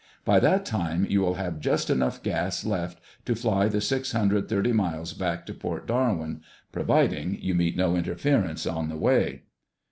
[0.25, 4.49] By that time you will have just enough gas left to fly the six hundred
[4.49, 9.43] thirty miles back to Port Darwin—providing you meet no interference on the way."